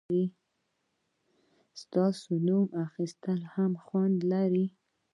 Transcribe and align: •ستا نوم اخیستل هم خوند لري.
•ستا 1.81 2.05
نوم 2.47 2.67
اخیستل 2.85 3.39
هم 3.53 3.71
خوند 3.83 4.17
لري. 4.31 4.65